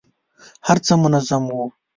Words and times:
هر 0.67 0.77
څه 0.85 0.93
منظم 1.03 1.43
وو. 1.55 1.63